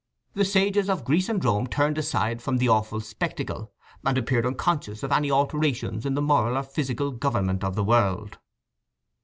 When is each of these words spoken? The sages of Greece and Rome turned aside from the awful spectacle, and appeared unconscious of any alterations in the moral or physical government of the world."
The 0.33 0.45
sages 0.45 0.89
of 0.89 1.05
Greece 1.05 1.29
and 1.29 1.45
Rome 1.45 1.67
turned 1.67 1.95
aside 1.99 2.41
from 2.41 2.57
the 2.57 2.67
awful 2.67 3.01
spectacle, 3.01 3.71
and 4.03 4.17
appeared 4.17 4.47
unconscious 4.47 5.03
of 5.03 5.11
any 5.11 5.29
alterations 5.29 6.07
in 6.07 6.15
the 6.15 6.23
moral 6.23 6.57
or 6.57 6.63
physical 6.63 7.11
government 7.11 7.63
of 7.63 7.75
the 7.75 7.83
world." 7.83 8.39